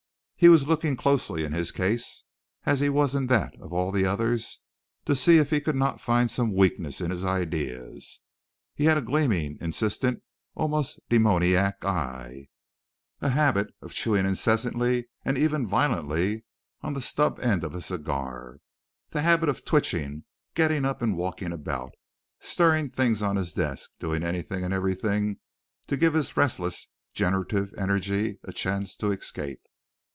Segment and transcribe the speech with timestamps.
[0.43, 2.23] He was looking closely in his case,
[2.65, 4.59] as he was in that of all the others,
[5.05, 8.21] to see if he could not find some weakness in his ideas.
[8.73, 10.23] He had a gleaming, insistent,
[10.55, 12.47] almost demoniac eye,
[13.21, 16.43] a habit of chewing incessantly and even violently
[16.81, 18.57] the stub end of a cigar,
[19.11, 20.23] the habit of twitching,
[20.55, 21.91] getting up and walking about,
[22.39, 25.37] stirring things on his desk, doing anything and everything
[25.85, 29.59] to give his restless, generative energy a chance to escape.